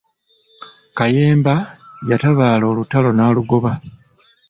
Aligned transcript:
Kayemba 0.97 1.53
yatabaala 2.09 2.65
olutalo 2.71 3.09
n'alugoba. 3.13 3.71